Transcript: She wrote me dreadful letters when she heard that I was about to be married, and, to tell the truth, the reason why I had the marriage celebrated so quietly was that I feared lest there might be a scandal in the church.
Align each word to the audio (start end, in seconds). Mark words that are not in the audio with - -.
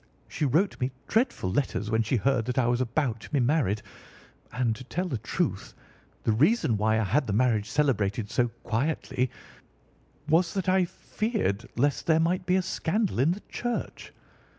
She 0.27 0.45
wrote 0.45 0.79
me 0.81 0.89
dreadful 1.07 1.51
letters 1.51 1.91
when 1.91 2.01
she 2.01 2.15
heard 2.15 2.45
that 2.45 2.57
I 2.57 2.65
was 2.65 2.81
about 2.81 3.19
to 3.19 3.29
be 3.29 3.39
married, 3.39 3.83
and, 4.51 4.75
to 4.75 4.83
tell 4.83 5.07
the 5.07 5.19
truth, 5.19 5.75
the 6.23 6.31
reason 6.31 6.75
why 6.75 6.99
I 6.99 7.03
had 7.03 7.27
the 7.27 7.33
marriage 7.33 7.69
celebrated 7.69 8.27
so 8.31 8.47
quietly 8.63 9.29
was 10.27 10.55
that 10.55 10.67
I 10.67 10.85
feared 10.85 11.69
lest 11.75 12.07
there 12.07 12.19
might 12.19 12.47
be 12.47 12.55
a 12.55 12.63
scandal 12.63 13.19
in 13.19 13.29
the 13.33 13.43
church. 13.47 14.11